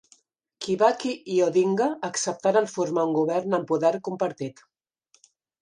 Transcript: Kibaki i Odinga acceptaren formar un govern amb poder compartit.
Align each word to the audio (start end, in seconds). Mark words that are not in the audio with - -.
Kibaki 0.65 1.11
i 1.35 1.37
Odinga 1.49 1.89
acceptaren 2.09 2.71
formar 2.73 3.07
un 3.11 3.15
govern 3.21 3.59
amb 3.61 3.71
poder 3.73 3.93
compartit. 4.09 4.69